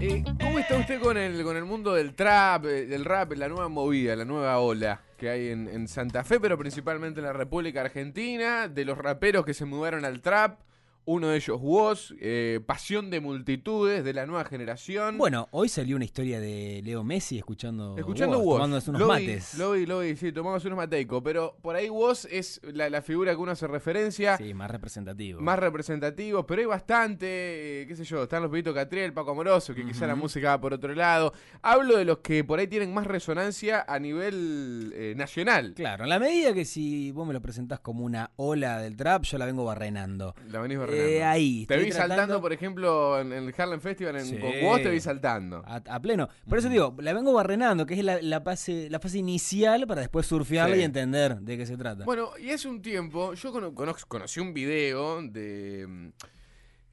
Eh, 0.00 0.24
¿Cómo 0.40 0.58
está 0.58 0.76
usted 0.76 1.00
con 1.00 1.16
el, 1.16 1.42
con 1.44 1.56
el 1.56 1.64
mundo 1.64 1.94
del 1.94 2.14
trap, 2.14 2.64
eh, 2.64 2.86
del 2.86 3.04
rap, 3.04 3.32
la 3.32 3.48
nueva 3.48 3.68
movida, 3.68 4.16
la 4.16 4.24
nueva 4.24 4.58
ola 4.58 5.02
que 5.18 5.28
hay 5.28 5.48
en, 5.48 5.68
en 5.68 5.86
Santa 5.86 6.24
Fe, 6.24 6.40
pero 6.40 6.58
principalmente 6.58 7.20
en 7.20 7.26
la 7.26 7.32
República 7.32 7.82
Argentina, 7.82 8.68
de 8.68 8.84
los 8.84 8.96
raperos 8.96 9.44
que 9.44 9.54
se 9.54 9.64
mudaron 9.64 10.04
al 10.04 10.20
trap? 10.20 10.60
Uno 11.06 11.28
de 11.28 11.36
ellos, 11.36 11.58
Woz, 11.60 12.14
eh, 12.18 12.60
Pasión 12.64 13.10
de 13.10 13.20
Multitudes, 13.20 14.04
de 14.04 14.14
la 14.14 14.24
nueva 14.24 14.44
generación. 14.44 15.18
Bueno, 15.18 15.48
hoy 15.50 15.68
salió 15.68 15.96
una 15.96 16.06
historia 16.06 16.40
de 16.40 16.80
Leo 16.82 17.04
Messi 17.04 17.36
escuchando 17.36 17.94
Escuchando 17.98 18.38
Woz, 18.38 18.56
tomándose 18.56 18.88
unos 18.88 19.00
Lo 19.00 19.06
vi, 19.08 19.12
mates. 19.12 19.54
Lo 19.58 19.72
vi, 19.72 19.84
lo 19.84 20.00
vi, 20.00 20.16
sí, 20.16 20.32
tomamos 20.32 20.64
unos 20.64 20.78
mateicos. 20.78 21.20
Pero 21.22 21.56
por 21.60 21.76
ahí 21.76 21.90
Woz 21.90 22.24
es 22.24 22.60
la, 22.64 22.88
la 22.88 23.02
figura 23.02 23.32
que 23.32 23.36
uno 23.36 23.52
hace 23.52 23.66
referencia. 23.66 24.38
Sí, 24.38 24.54
más 24.54 24.70
representativo. 24.70 25.42
Más 25.42 25.58
representativos, 25.58 26.46
pero 26.48 26.60
hay 26.60 26.66
bastante, 26.66 27.82
eh, 27.82 27.86
qué 27.86 27.96
sé 27.96 28.04
yo, 28.04 28.22
están 28.22 28.40
los 28.42 28.50
Pedito 28.50 28.72
Catriel, 28.72 29.12
Paco 29.12 29.32
Amoroso, 29.32 29.74
que 29.74 29.84
quizá 29.84 30.06
la 30.06 30.14
música 30.14 30.50
va 30.50 30.60
por 30.60 30.72
otro 30.72 30.94
lado. 30.94 31.34
Hablo 31.60 31.98
de 31.98 32.06
los 32.06 32.18
que 32.18 32.44
por 32.44 32.58
ahí 32.58 32.66
tienen 32.66 32.94
más 32.94 33.06
resonancia 33.06 33.84
a 33.86 33.98
nivel 33.98 34.92
eh, 34.94 35.14
nacional. 35.16 35.74
Claro, 35.74 36.04
en 36.04 36.10
la 36.10 36.18
medida 36.18 36.54
que 36.54 36.64
si 36.64 37.10
vos 37.10 37.26
me 37.26 37.34
lo 37.34 37.42
presentás 37.42 37.80
como 37.80 38.04
una 38.04 38.30
ola 38.36 38.78
del 38.78 38.96
trap, 38.96 39.24
yo 39.24 39.36
la 39.36 39.44
vengo 39.44 39.64
barrenando. 39.64 40.34
La 40.48 40.60
venís 40.60 40.78
barrenando. 40.78 40.93
Eh, 40.94 41.22
ahí, 41.24 41.66
Te 41.66 41.76
vi 41.78 41.90
saltando, 41.92 42.40
por 42.40 42.52
ejemplo, 42.52 43.20
en, 43.20 43.32
el 43.32 43.54
Harlem 43.56 43.80
Festival, 43.80 44.16
en, 44.16 44.24
Sí. 44.26 44.38
con 44.38 44.50
vos 44.62 44.82
te 44.82 44.90
vi 44.90 45.00
saltando. 45.00 45.62
A, 45.66 45.76
a 45.88 46.00
pleno. 46.00 46.28
Por 46.48 46.58
eso 46.58 46.68
digo, 46.68 46.94
la 47.00 47.12
vengo 47.12 47.32
barrenando, 47.32 47.86
que 47.86 47.94
es 47.94 48.04
la, 48.04 48.20
la 48.22 48.40
fase, 48.40 48.88
la 48.90 48.98
fase 49.00 49.18
inicial 49.18 49.86
para 49.86 50.00
después 50.00 50.26
surfearla 50.26 50.74
Sí. 50.74 50.80
y 50.80 50.84
entender 50.84 51.36
de 51.40 51.56
qué 51.58 51.66
se 51.66 51.76
trata. 51.76 52.04
Bueno, 52.04 52.30
y 52.40 52.50
hace 52.50 52.68
un 52.68 52.80
tiempo 52.82 53.34
yo 53.34 53.52
cono- 53.52 53.74
cono- 53.74 53.94
conocí 54.08 54.40
un 54.40 54.52
video 54.54 55.20
de... 55.22 56.12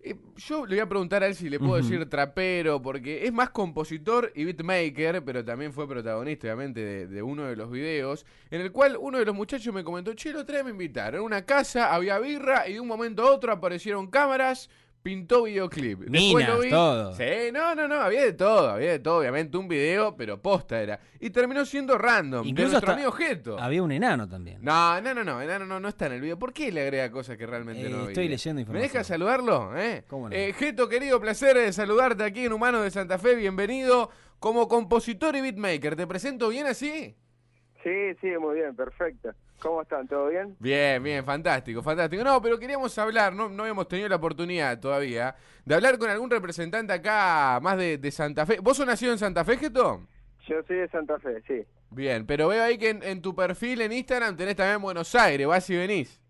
eh, 0.04 0.16
yo 0.38 0.66
le 0.66 0.76
voy 0.76 0.80
a 0.80 0.90
preguntar 0.90 1.24
a 1.24 1.28
él 1.28 1.36
si 1.36 1.50
le 1.50 1.60
puedo 1.60 1.76
decir 1.76 2.08
trapero, 2.10 2.82
porque 2.82 3.26
es 3.26 3.34
más 3.34 3.50
compositor 3.52 4.32
y 4.36 4.46
beatmaker, 4.46 5.24
pero 5.24 5.44
también 5.46 5.74
fue 5.74 5.88
protagonista, 5.88 6.48
obviamente, 6.48 6.80
de, 6.82 7.08
de 7.08 7.22
uno 7.22 7.46
de 7.46 7.56
los 7.56 7.70
videos, 7.72 8.26
en 8.50 8.62
el 8.62 8.72
cual 8.72 8.98
uno 9.00 9.20
de 9.20 9.26
los 9.26 9.36
muchachos 9.36 9.74
me 9.74 9.84
comentó, 9.84 10.14
che, 10.14 10.32
lo 10.32 10.46
trae 10.46 10.64
me 10.64 10.72
invitaron. 10.72 11.22
En 11.22 11.26
una 11.26 11.46
casa 11.46 11.94
había 11.94 12.20
birra 12.20 12.68
y 12.68 12.74
de 12.74 12.80
un 12.80 12.88
momento 12.88 13.24
a 13.24 13.32
otro 13.32 13.52
aparecieron 13.52 14.08
cámaras, 14.08 14.70
pintó 15.02 15.44
videoclip. 15.44 16.00
Después 16.00 16.22
Minas, 16.22 16.50
lo 16.50 16.60
vi- 16.62 16.70
todo. 16.70 17.14
Sí, 17.16 17.24
no, 17.52 17.74
no, 17.76 17.88
no, 17.88 17.96
había 17.96 18.22
de 18.24 18.34
todo, 18.34 18.70
había 18.70 18.92
de 18.92 19.00
todo, 19.00 19.20
obviamente, 19.20 19.58
un 19.58 19.68
video, 19.68 20.16
pero 20.16 20.42
posta 20.42 20.82
era. 20.82 21.00
Y 21.20 21.30
terminó 21.32 21.66
siendo 21.66 21.98
random, 21.98 22.48
Incluso 22.48 22.68
de 22.68 22.72
nuestro 22.74 22.92
hasta 22.92 22.94
amigo 22.94 23.12
Geto. 23.12 23.60
Había 23.60 23.84
un 23.84 23.92
enano 23.92 24.28
también. 24.30 24.60
No, 24.62 25.02
no, 25.02 25.14
no, 25.14 25.24
no, 25.24 25.42
enano 25.42 25.66
no, 25.66 25.80
no 25.80 25.88
está 25.90 26.06
en 26.08 26.14
el 26.14 26.22
video. 26.22 26.38
¿Por 26.38 26.54
qué 26.54 26.72
le 26.72 26.82
agrega 26.82 27.10
cosas 27.12 27.38
que 27.38 27.46
realmente 27.46 27.86
Eh, 27.88 27.90
no 27.90 28.08
estoy 28.08 28.28
leyendo 28.28 28.58
¿Me 28.58 28.62
información. 28.62 28.92
deja 28.92 29.04
saludarlo? 29.04 29.78
¿Eh? 29.78 30.04
¿Cómo 30.08 30.30
no? 30.30 30.36
Eh, 30.36 30.54
Geto, 30.54 30.88
querido, 30.88 31.20
placer 31.20 31.58
de 31.58 31.74
saludarte 31.74 32.24
aquí 32.24 32.46
en 32.46 32.54
Humano 32.54 32.82
de 32.82 32.92
Santa 32.92 33.18
Fe. 33.18 33.36
Bienvenido 33.36 34.10
como 34.40 34.68
compositor 34.68 35.36
y 35.36 35.42
beatmaker. 35.42 35.96
¿Te 35.96 36.08
presento 36.08 36.50
bien 36.50 36.68
así? 36.68 37.16
Sí, 37.84 37.90
sí, 38.22 38.28
muy 38.40 38.56
bien, 38.56 38.76
perfecto. 38.76 39.30
¿Cómo 39.62 39.84
están? 39.84 40.08
¿Todo 40.08 40.30
bien? 40.30 40.56
Bien, 40.60 41.02
bien, 41.04 41.24
fantástico, 41.24 41.84
fantástico. 41.84 42.24
No, 42.24 42.42
pero 42.42 42.58
queríamos 42.58 42.98
hablar, 42.98 43.34
no, 43.34 43.48
no 43.48 43.64
habíamos 43.64 43.88
tenido 43.88 44.10
la 44.10 44.16
oportunidad 44.16 44.80
todavía, 44.80 45.36
de 45.64 45.76
hablar 45.76 46.00
con 46.00 46.10
algún 46.10 46.32
representante 46.32 46.92
acá 46.94 47.60
más 47.62 47.78
de, 47.78 47.98
de 47.98 48.12
Santa 48.12 48.46
Fe. 48.46 48.60
¿Vos 48.60 48.78
sos 48.78 48.88
nacido 48.88 49.12
en 49.12 49.20
Santa 49.20 49.46
Fe, 49.46 49.58
Geto? 49.58 50.08
Yo 50.48 50.64
soy 50.68 50.78
de 50.78 50.90
Santa 50.90 51.20
Fe, 51.20 51.42
sí. 51.48 51.64
Bien, 51.92 52.26
pero 52.26 52.48
veo 52.48 52.64
ahí 52.64 52.78
que 52.78 52.90
en, 52.90 53.04
en 53.04 53.22
tu 53.22 53.36
perfil 53.36 53.82
en 53.82 53.92
Instagram 53.92 54.36
tenés 54.36 54.56
también 54.56 54.82
Buenos 54.82 55.14
Aires, 55.14 55.46
vas 55.46 55.70
y 55.70 55.76
venís. 55.76 56.21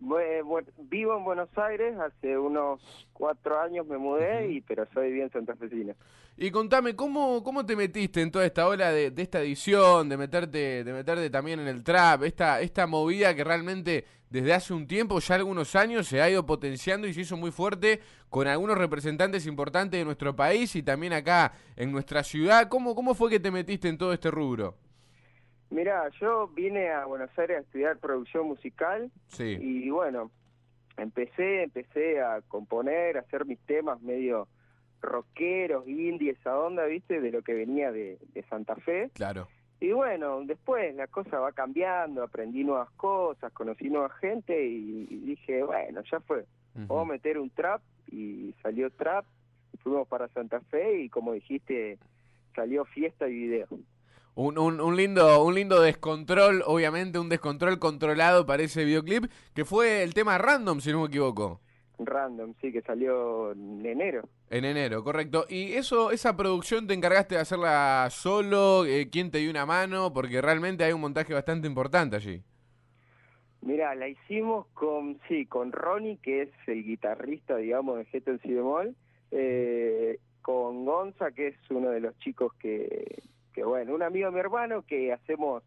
Bue- 0.00 0.42
bu- 0.42 0.64
vivo 0.88 1.16
en 1.16 1.24
Buenos 1.24 1.50
Aires, 1.58 1.94
hace 1.98 2.38
unos 2.38 2.80
cuatro 3.12 3.60
años 3.60 3.86
me 3.86 3.98
mudé, 3.98 4.50
y 4.50 4.60
pero 4.62 4.86
soy 4.94 5.12
bien 5.12 5.30
santafesino. 5.30 5.94
Y 6.38 6.50
contame, 6.50 6.96
¿cómo, 6.96 7.42
cómo 7.42 7.66
te 7.66 7.76
metiste 7.76 8.22
en 8.22 8.30
toda 8.30 8.46
esta 8.46 8.66
ola 8.66 8.92
de, 8.92 9.10
de 9.10 9.22
esta 9.22 9.40
edición, 9.42 10.08
de 10.08 10.16
meterte, 10.16 10.84
de 10.84 10.92
meterte 10.92 11.28
también 11.28 11.60
en 11.60 11.68
el 11.68 11.84
trap, 11.84 12.22
esta, 12.22 12.62
esta 12.62 12.86
movida 12.86 13.34
que 13.34 13.44
realmente 13.44 14.06
desde 14.30 14.54
hace 14.54 14.72
un 14.72 14.86
tiempo, 14.86 15.18
ya 15.18 15.34
algunos 15.34 15.74
años, 15.76 16.06
se 16.06 16.22
ha 16.22 16.30
ido 16.30 16.46
potenciando 16.46 17.06
y 17.06 17.12
se 17.12 17.20
hizo 17.22 17.36
muy 17.36 17.50
fuerte 17.50 18.00
con 18.30 18.46
algunos 18.46 18.78
representantes 18.78 19.44
importantes 19.44 19.98
de 20.00 20.04
nuestro 20.04 20.34
país 20.34 20.74
y 20.76 20.82
también 20.82 21.12
acá 21.12 21.52
en 21.76 21.92
nuestra 21.92 22.22
ciudad? 22.22 22.68
¿Cómo, 22.68 22.94
cómo 22.94 23.14
fue 23.14 23.28
que 23.28 23.40
te 23.40 23.50
metiste 23.50 23.88
en 23.88 23.98
todo 23.98 24.12
este 24.14 24.30
rubro? 24.30 24.76
Mirá, 25.70 26.08
yo 26.20 26.48
vine 26.48 26.90
a 26.90 27.04
Buenos 27.06 27.30
Aires 27.38 27.58
a 27.58 27.60
estudiar 27.60 27.98
producción 27.98 28.46
musical 28.46 29.10
Sí. 29.28 29.56
y 29.60 29.88
bueno, 29.90 30.30
empecé, 30.96 31.62
empecé 31.62 32.20
a 32.20 32.40
componer, 32.42 33.16
a 33.16 33.20
hacer 33.20 33.46
mis 33.46 33.58
temas 33.60 34.00
medio 34.02 34.48
rockeros, 35.00 35.86
indie, 35.88 36.32
esa 36.32 36.58
onda, 36.58 36.84
¿viste? 36.86 37.20
De 37.20 37.30
lo 37.30 37.42
que 37.42 37.54
venía 37.54 37.90
de, 37.92 38.18
de 38.34 38.42
Santa 38.44 38.76
Fe. 38.76 39.10
Claro. 39.14 39.48
Y 39.80 39.92
bueno, 39.92 40.42
después 40.44 40.94
la 40.94 41.06
cosa 41.06 41.38
va 41.38 41.52
cambiando, 41.52 42.22
aprendí 42.22 42.64
nuevas 42.64 42.90
cosas, 42.92 43.50
conocí 43.52 43.88
nueva 43.88 44.10
gente 44.10 44.66
y, 44.66 45.06
y 45.08 45.16
dije, 45.20 45.62
bueno, 45.62 46.02
ya 46.10 46.20
fue, 46.20 46.44
vamos 46.74 47.08
a 47.08 47.12
meter 47.12 47.38
un 47.38 47.48
trap 47.48 47.80
y 48.12 48.54
salió 48.62 48.90
trap, 48.90 49.24
fuimos 49.82 50.06
para 50.06 50.28
Santa 50.28 50.60
Fe 50.60 51.00
y 51.00 51.08
como 51.08 51.32
dijiste, 51.32 51.96
salió 52.54 52.84
fiesta 52.84 53.26
y 53.26 53.32
video. 53.34 53.68
Un, 54.34 54.58
un, 54.58 54.80
un 54.80 54.96
lindo, 54.96 55.44
un 55.44 55.54
lindo 55.54 55.80
descontrol, 55.80 56.62
obviamente, 56.66 57.18
un 57.18 57.28
descontrol 57.28 57.78
controlado 57.78 58.46
para 58.46 58.62
ese 58.62 58.84
videoclip, 58.84 59.26
que 59.54 59.64
fue 59.64 60.02
el 60.02 60.14
tema 60.14 60.38
random, 60.38 60.80
si 60.80 60.92
no 60.92 61.00
me 61.00 61.08
equivoco. 61.08 61.60
Random, 61.98 62.54
sí, 62.60 62.72
que 62.72 62.80
salió 62.82 63.52
en 63.52 63.84
enero. 63.84 64.28
En 64.48 64.64
enero, 64.64 65.04
correcto. 65.04 65.46
¿Y 65.48 65.72
eso, 65.74 66.10
esa 66.10 66.36
producción 66.36 66.86
te 66.86 66.94
encargaste 66.94 67.34
de 67.34 67.42
hacerla 67.42 68.08
solo? 68.10 68.86
Eh, 68.86 69.08
¿Quién 69.10 69.30
te 69.30 69.38
dio 69.38 69.50
una 69.50 69.66
mano? 69.66 70.12
Porque 70.12 70.40
realmente 70.40 70.84
hay 70.84 70.92
un 70.92 71.00
montaje 71.00 71.34
bastante 71.34 71.66
importante 71.66 72.16
allí. 72.16 72.42
Mira, 73.62 73.94
la 73.94 74.08
hicimos 74.08 74.66
con, 74.68 75.20
sí, 75.28 75.44
con 75.44 75.72
Ronnie, 75.72 76.18
que 76.22 76.42
es 76.42 76.50
el 76.66 76.82
guitarrista, 76.82 77.56
digamos, 77.56 77.98
de 77.98 78.06
Geto 78.06 78.30
en 78.30 78.40
Si 78.40 78.54
bemol, 78.54 78.96
eh, 79.30 80.18
con 80.40 80.86
Gonza, 80.86 81.30
que 81.32 81.48
es 81.48 81.56
uno 81.68 81.90
de 81.90 82.00
los 82.00 82.18
chicos 82.20 82.54
que, 82.54 83.22
que, 83.52 83.64
bueno, 83.64 83.94
un 83.94 84.02
amigo 84.02 84.26
de 84.26 84.32
mi 84.32 84.40
hermano 84.40 84.82
que 84.82 85.12
hacemos 85.12 85.62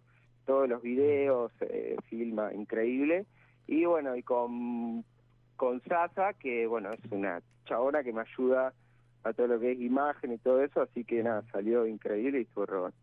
todos 0.46 0.68
los 0.68 0.82
videos, 0.82 1.52
eh, 1.62 1.96
filma 2.10 2.54
increíble, 2.54 3.26
y 3.68 3.86
bueno, 3.86 4.16
y 4.16 4.24
con, 4.24 5.06
con 5.56 5.82
Sasa, 5.84 6.34
que 6.34 6.68
bueno, 6.68 6.92
es 6.92 7.00
una 7.12 7.42
chabona 7.66 8.04
que 8.04 8.12
me 8.12 8.22
ayuda 8.22 8.74
a 9.24 9.34
todo 9.34 9.48
lo 9.48 9.60
que 9.60 9.72
es 9.72 9.80
imagen 9.80 10.34
y 10.34 10.38
todo 10.38 10.62
eso, 10.62 10.82
así 10.82 11.04
que 11.06 11.24
nada, 11.24 11.44
salió 11.52 11.88
increíble 11.88 12.40
y 12.40 12.42
estuvo 12.44 12.66
bueno. 12.66 12.96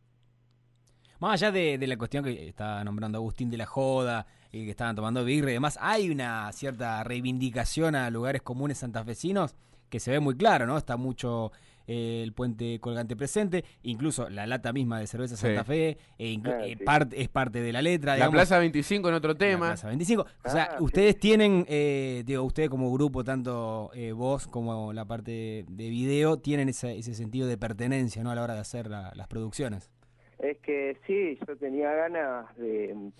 Más 1.19 1.43
allá 1.43 1.53
de, 1.53 1.77
de 1.77 1.87
la 1.87 1.99
cuestión 1.99 2.25
que 2.25 2.49
está 2.49 2.83
nombrando 2.83 3.19
Agustín 3.19 3.51
de 3.51 3.59
la 3.59 3.67
Joda 3.67 4.27
y 4.51 4.65
que 4.65 4.71
estaban 4.71 4.97
tomando 4.97 5.25
birra 5.25 5.51
y 5.51 5.55
demás, 5.55 5.79
hay 5.81 6.11
una 6.11 6.51
cierta 6.53 7.05
reivindicación 7.05 7.95
a 7.95 8.09
lugares 8.11 8.41
comunes 8.41 8.79
santafesinos 8.79 9.55
que 9.91 10.01
se 10.01 10.13
ve 10.13 10.21
muy 10.21 10.37
claro, 10.37 10.67
¿no? 10.67 10.79
Está 10.79 10.97
mucho 10.97 11.53
eh, 11.93 12.23
el 12.23 12.33
puente 12.33 12.79
colgante 12.79 13.17
presente, 13.17 13.65
incluso 13.83 14.31
la 14.31 14.47
lata 14.47 14.73
misma 14.73 15.01
de 15.01 15.09
cerveza 15.09 15.35
Sí. 15.35 15.43
Santa 15.49 15.65
Fe, 15.65 15.99
e 16.19 16.29
inclu- 16.33 16.55
Ah, 16.57 16.65
eh, 16.67 16.77
sí. 16.79 16.85
part- 16.85 17.13
es 17.17 17.29
parte 17.29 17.61
de 17.61 17.73
la 17.73 17.83
letra. 17.83 18.13
La 18.13 18.17
digamos. 18.17 18.35
Plaza 18.35 18.59
25 18.61 19.09
en 19.09 19.15
otro 19.15 19.33
La 19.33 19.39
tema. 19.39 19.67
Plaza 19.69 19.89
25. 19.89 20.25
O 20.45 20.49
sea, 20.49 20.65
Ah, 20.71 20.75
sí. 20.79 20.85
ustedes 20.85 21.19
tienen, 21.19 21.65
eh, 21.69 22.23
digo, 22.25 22.45
ustedes 22.45 22.71
como 22.71 22.93
grupo, 22.93 23.25
tanto 23.25 23.91
eh, 23.95 24.13
vos 24.13 24.47
como 24.47 24.93
la 24.93 25.05
parte 25.05 25.65
de 25.69 25.89
video, 25.91 26.39
tienen 26.39 26.69
ese, 26.69 26.97
ese 26.97 27.15
sentido 27.15 27.49
de 27.49 27.59
pertenencia, 27.59 28.23
¿no? 28.23 28.31
A 28.31 28.35
la 28.37 28.45
hora 28.45 28.55
de 28.55 28.61
hacer 28.61 28.89
la- 28.89 29.13
las 29.17 29.27
producciones. 29.27 29.91
Es 30.39 30.59
que 30.59 30.97
sí, 31.07 31.39
yo 31.47 31.57
tenía 31.57 31.93
ganas 31.93 32.57
de... 32.57 33.11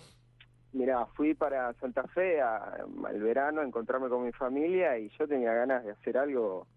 Mira, 0.73 1.05
fui 1.17 1.35
para 1.35 1.73
Santa 1.81 2.05
Fe 2.15 2.41
a- 2.41 2.77
al 3.05 3.21
verano 3.21 3.61
a 3.61 3.65
encontrarme 3.65 4.09
con 4.09 4.25
mi 4.25 4.31
familia 4.33 4.97
y 4.99 5.09
yo 5.19 5.27
tenía 5.27 5.53
ganas 5.53 5.85
de 5.85 5.91
hacer 5.91 6.17
algo 6.17 6.69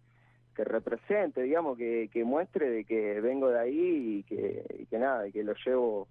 que 0.55 0.63
represente, 0.63 1.41
digamos, 1.41 1.77
que, 1.77 2.09
que 2.11 2.23
muestre 2.23 2.69
de 2.69 2.85
que 2.85 3.19
vengo 3.21 3.49
de 3.49 3.59
ahí 3.59 4.19
y 4.19 4.23
que, 4.23 4.63
y 4.79 4.85
que 4.85 4.99
nada, 4.99 5.27
y 5.27 5.31
que 5.31 5.43
lo 5.43 5.53
llevo, 5.65 6.07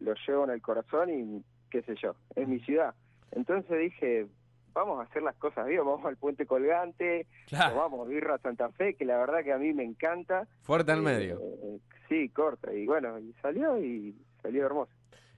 lo 0.00 0.14
llevo 0.26 0.44
en 0.44 0.50
el 0.50 0.62
corazón 0.62 1.10
y 1.10 1.44
qué 1.70 1.82
sé 1.82 1.94
yo, 2.02 2.14
es 2.34 2.48
mi 2.48 2.60
ciudad. 2.60 2.94
Entonces 3.32 3.78
dije, 3.78 4.26
vamos 4.72 5.00
a 5.00 5.02
hacer 5.02 5.22
las 5.22 5.36
cosas 5.36 5.66
bien, 5.66 5.84
vamos 5.84 6.04
al 6.06 6.16
puente 6.16 6.46
colgante, 6.46 7.26
Claro. 7.46 7.76
vamos 7.76 8.08
birra 8.08 8.36
a 8.36 8.38
Santa 8.38 8.70
Fe, 8.70 8.94
que 8.94 9.04
la 9.04 9.18
verdad 9.18 9.42
que 9.44 9.52
a 9.52 9.58
mí 9.58 9.72
me 9.74 9.84
encanta. 9.84 10.46
Fuerte 10.62 10.92
al 10.92 11.00
Eh, 11.00 11.02
medio. 11.02 11.38
eh, 11.40 11.78
sí, 12.08 12.28
corta. 12.30 12.72
Y 12.72 12.86
bueno, 12.86 13.18
y 13.18 13.32
salió 13.42 13.78
y 13.82 14.14
salió 14.42 14.64
hermoso. 14.64 14.92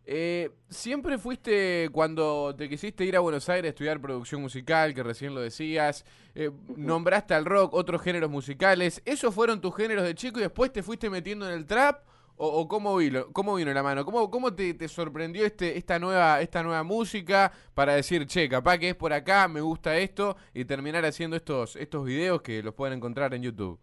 Eh, 0.06 0.50
¿Siempre 0.68 1.18
fuiste 1.18 1.88
cuando 1.92 2.54
te 2.56 2.68
quisiste 2.68 3.04
ir 3.04 3.16
a 3.16 3.20
Buenos 3.20 3.48
Aires 3.48 3.68
a 3.68 3.70
estudiar 3.70 4.00
producción 4.00 4.40
musical, 4.40 4.94
que 4.94 5.02
recién 5.02 5.34
lo 5.34 5.40
decías? 5.40 6.04
eh, 6.34 6.50
nombraste 6.76 7.34
al 7.34 7.44
rock, 7.44 7.74
otros 7.74 8.02
géneros 8.02 8.30
musicales. 8.30 9.02
¿Esos 9.04 9.34
fueron 9.34 9.60
tus 9.60 9.74
géneros 9.74 10.04
de 10.04 10.14
chico 10.14 10.38
y 10.38 10.42
después 10.42 10.72
te 10.72 10.82
fuiste 10.82 11.10
metiendo 11.10 11.46
en 11.48 11.54
el 11.54 11.66
trap? 11.66 12.04
¿O, 12.42 12.46
o 12.46 12.68
cómo, 12.68 12.96
vino, 12.96 13.30
cómo 13.32 13.54
vino 13.54 13.70
la 13.70 13.82
mano? 13.82 14.02
¿Cómo, 14.06 14.30
cómo 14.30 14.54
te, 14.54 14.72
te 14.72 14.88
sorprendió 14.88 15.44
este, 15.44 15.76
esta, 15.76 15.98
nueva, 15.98 16.40
esta 16.40 16.62
nueva 16.62 16.82
música 16.82 17.52
para 17.74 17.94
decir, 17.94 18.26
che, 18.26 18.48
capaz 18.48 18.78
que 18.78 18.88
es 18.88 18.94
por 18.94 19.12
acá, 19.12 19.46
me 19.46 19.60
gusta 19.60 19.94
esto, 19.98 20.38
y 20.54 20.64
terminar 20.64 21.04
haciendo 21.04 21.36
estos, 21.36 21.76
estos 21.76 22.02
videos 22.02 22.40
que 22.40 22.62
los 22.62 22.72
pueden 22.72 22.96
encontrar 22.96 23.34
en 23.34 23.42
YouTube? 23.42 23.78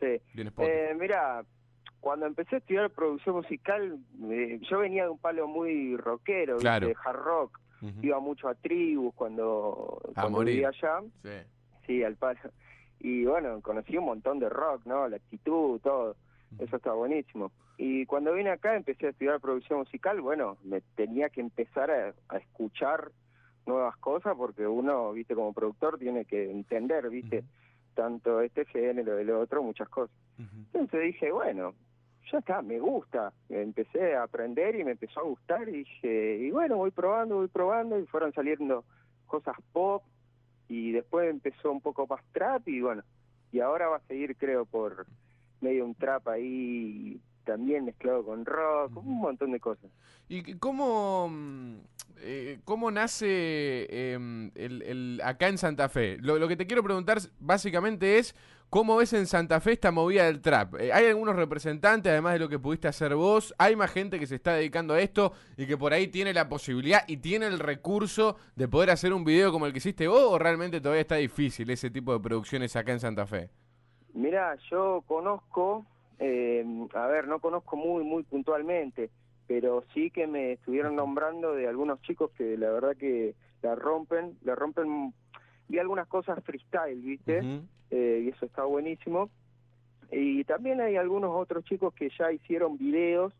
Sí. 0.00 0.18
Eh, 0.34 0.96
mira, 0.98 1.44
cuando 2.00 2.26
empecé 2.26 2.56
a 2.56 2.58
estudiar 2.58 2.90
producción 2.90 3.36
musical, 3.36 3.98
eh, 4.30 4.58
yo 4.68 4.78
venía 4.78 5.04
de 5.04 5.10
un 5.10 5.18
palo 5.18 5.46
muy 5.46 5.96
rockero, 5.96 6.58
de 6.58 6.94
hard 7.04 7.16
rock. 7.22 7.60
Iba 8.02 8.20
mucho 8.20 8.46
a 8.48 8.54
tribus 8.54 9.14
cuando, 9.14 10.02
A 10.14 10.20
cuando 10.22 10.38
morir. 10.40 10.54
vivía 10.54 10.68
allá. 10.68 11.00
Sí. 11.22 11.30
Sí, 11.86 12.02
al 12.04 12.16
palo. 12.16 12.38
Y 12.98 13.24
bueno, 13.24 13.60
conocí 13.62 13.96
un 13.96 14.04
montón 14.04 14.38
de 14.38 14.50
rock, 14.50 14.84
¿no? 14.84 15.08
La 15.08 15.16
actitud, 15.16 15.80
todo. 15.80 16.14
Eso 16.58 16.76
está 16.76 16.92
buenísimo. 16.92 17.52
Y 17.78 18.04
cuando 18.04 18.34
vine 18.34 18.50
acá 18.50 18.76
empecé 18.76 19.06
a 19.06 19.10
estudiar 19.10 19.40
producción 19.40 19.78
musical, 19.78 20.20
bueno, 20.20 20.58
me 20.62 20.82
tenía 20.94 21.30
que 21.30 21.40
empezar 21.40 21.90
a, 21.90 22.12
a 22.28 22.36
escuchar 22.36 23.12
nuevas 23.64 23.96
cosas 23.96 24.34
porque 24.36 24.66
uno, 24.66 25.12
viste, 25.12 25.34
como 25.34 25.54
productor 25.54 25.98
tiene 25.98 26.26
que 26.26 26.50
entender, 26.50 27.08
viste, 27.08 27.38
Ujú. 27.38 27.46
tanto 27.94 28.40
este 28.42 28.66
género, 28.66 29.16
el 29.18 29.30
otro, 29.30 29.62
muchas 29.62 29.88
cosas. 29.88 30.14
Entonces 30.38 31.00
dije, 31.02 31.32
bueno, 31.32 31.74
ya 32.30 32.38
está, 32.38 32.62
me 32.62 32.78
gusta. 32.78 33.32
Empecé 33.48 34.14
a 34.14 34.24
aprender 34.24 34.76
y 34.76 34.84
me 34.84 34.92
empezó 34.92 35.20
a 35.20 35.24
gustar 35.24 35.68
y 35.68 35.78
dije, 35.78 36.36
y 36.40 36.50
bueno, 36.50 36.76
voy 36.76 36.90
probando, 36.90 37.36
voy 37.36 37.48
probando 37.48 37.98
y 37.98 38.06
fueron 38.06 38.32
saliendo 38.32 38.84
cosas 39.26 39.56
pop 39.72 40.02
y 40.68 40.92
después 40.92 41.28
empezó 41.30 41.70
un 41.72 41.80
poco 41.80 42.06
más 42.06 42.20
trap 42.32 42.66
y 42.68 42.80
bueno, 42.80 43.02
y 43.52 43.60
ahora 43.60 43.88
va 43.88 43.96
a 43.96 44.06
seguir 44.06 44.36
creo 44.36 44.64
por 44.64 45.06
medio 45.60 45.84
un 45.84 45.94
trap 45.94 46.28
ahí 46.28 47.20
también 47.44 47.84
mezclado 47.84 48.24
con 48.24 48.44
rock, 48.44 48.96
un 48.96 49.18
montón 49.20 49.50
de 49.52 49.58
cosas. 49.60 49.90
¿Y 50.28 50.54
cómo, 50.58 51.28
mm, 51.28 51.76
eh, 52.18 52.60
cómo 52.64 52.90
nace 52.90 54.12
em, 54.12 54.50
el, 54.54 54.82
el- 54.82 55.20
acá 55.24 55.48
en 55.48 55.58
Santa 55.58 55.88
Fe? 55.88 56.18
Lo, 56.20 56.38
lo 56.38 56.46
que 56.46 56.56
te 56.56 56.66
quiero 56.66 56.82
preguntar 56.84 57.18
básicamente 57.40 58.18
es, 58.18 58.34
¿cómo 58.70 58.96
ves 58.96 59.12
en 59.12 59.26
Santa 59.26 59.60
Fe 59.60 59.72
esta 59.72 59.90
movida 59.90 60.24
del 60.24 60.40
trap? 60.40 60.76
Eh, 60.76 60.92
¿Hay 60.92 61.06
algunos 61.06 61.36
representantes, 61.36 62.10
además 62.10 62.34
de 62.34 62.38
lo 62.38 62.48
que 62.48 62.58
pudiste 62.58 62.88
hacer 62.88 63.14
vos? 63.14 63.54
¿Hay 63.58 63.76
más 63.76 63.90
gente 63.90 64.18
que 64.18 64.26
se 64.26 64.36
está 64.36 64.54
dedicando 64.54 64.94
a 64.94 65.00
esto 65.00 65.32
y 65.56 65.66
que 65.66 65.76
por 65.76 65.92
ahí 65.92 66.08
tiene 66.08 66.32
la 66.32 66.48
posibilidad 66.48 67.02
y 67.06 67.18
tiene 67.18 67.46
el 67.46 67.58
recurso 67.58 68.36
de 68.56 68.68
poder 68.68 68.90
hacer 68.90 69.12
un 69.12 69.24
video 69.24 69.52
como 69.52 69.66
el 69.66 69.72
que 69.72 69.78
hiciste 69.78 70.08
vos? 70.08 70.22
¿O 70.22 70.38
realmente 70.38 70.80
todavía 70.80 71.02
está 71.02 71.16
difícil 71.16 71.68
ese 71.70 71.90
tipo 71.90 72.12
de 72.12 72.20
producciones 72.20 72.74
acá 72.76 72.92
en 72.92 73.00
Santa 73.00 73.26
Fe? 73.26 73.50
Mira, 74.14 74.56
yo 74.70 75.02
conozco, 75.06 75.84
eh, 76.18 76.64
a 76.94 77.06
ver, 77.08 77.28
no 77.28 77.40
conozco 77.40 77.76
muy, 77.76 78.04
muy 78.04 78.22
puntualmente, 78.22 79.10
pero 79.46 79.84
sí 79.94 80.10
que 80.10 80.26
me 80.26 80.52
estuvieron 80.52 80.96
nombrando 80.96 81.54
de 81.54 81.68
algunos 81.68 82.00
chicos 82.02 82.30
que 82.36 82.56
la 82.56 82.70
verdad 82.70 82.96
que 82.96 83.34
la 83.62 83.74
rompen, 83.74 84.38
la 84.42 84.54
rompen, 84.54 85.12
vi 85.70 85.78
algunas 85.78 86.08
cosas 86.08 86.42
freestyle, 86.44 87.00
¿viste? 87.00 87.40
Eh, 87.90 88.22
y 88.24 88.28
eso 88.28 88.44
está 88.44 88.64
buenísimo. 88.64 89.30
Y 90.10 90.42
también 90.44 90.80
hay 90.80 90.96
algunos 90.96 91.30
otros 91.34 91.64
chicos 91.64 91.94
que 91.94 92.10
ya 92.18 92.32
hicieron 92.32 92.76
videos 92.76 93.32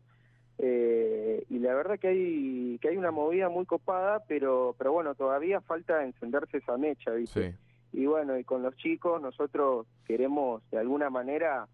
eh, 0.57 1.43
y 1.49 1.59
la 1.59 1.73
verdad 1.73 1.99
que 1.99 2.07
hay 2.07 2.79
que 2.79 2.89
hay 2.89 2.97
una 2.97 3.11
movida 3.11 3.49
muy 3.49 3.65
copada, 3.65 4.23
pero 4.27 4.75
pero 4.77 4.93
bueno, 4.93 5.15
todavía 5.15 5.59
falta 5.59 6.03
encenderse 6.03 6.57
esa 6.57 6.77
mecha, 6.77 7.11
¿viste? 7.11 7.51
Sí. 7.51 7.57
Y 7.93 8.05
bueno, 8.05 8.37
y 8.37 8.43
con 8.43 8.61
los 8.61 8.75
chicos 8.77 9.21
nosotros 9.21 9.87
queremos 10.05 10.61
de 10.71 10.77
alguna 10.77 11.09
manera, 11.09 11.67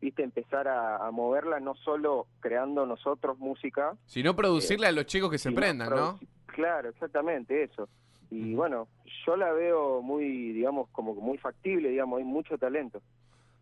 viste, 0.00 0.22
empezar 0.22 0.68
a, 0.68 1.04
a 1.04 1.10
moverla 1.10 1.58
no 1.60 1.74
solo 1.76 2.26
creando 2.40 2.86
nosotros 2.86 3.38
música, 3.38 3.96
Si 4.04 4.22
no 4.22 4.36
producirle 4.36 4.86
a 4.86 4.92
los 4.92 5.06
chicos 5.06 5.30
que 5.30 5.38
se 5.38 5.48
sino 5.48 5.60
prendan, 5.60 5.90
¿no? 5.90 6.20
Claro, 6.46 6.90
exactamente 6.90 7.64
eso. 7.64 7.88
Y 8.30 8.54
bueno, 8.54 8.88
yo 9.26 9.36
la 9.36 9.52
veo 9.52 10.02
muy, 10.02 10.52
digamos, 10.52 10.88
como 10.90 11.14
muy 11.14 11.38
factible, 11.38 11.90
digamos, 11.90 12.18
hay 12.18 12.24
mucho 12.24 12.58
talento. 12.58 13.00